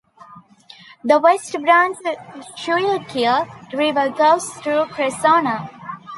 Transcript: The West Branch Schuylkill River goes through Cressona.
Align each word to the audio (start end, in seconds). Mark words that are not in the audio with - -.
The 1.03 1.19
West 1.19 1.53
Branch 1.61 1.95
Schuylkill 2.57 3.47
River 3.71 4.09
goes 4.09 4.49
through 4.55 4.85
Cressona. 4.85 5.69